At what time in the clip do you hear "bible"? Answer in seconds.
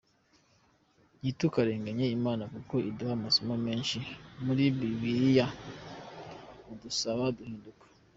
4.77-5.41